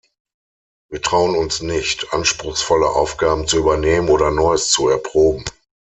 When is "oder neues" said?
4.09-4.71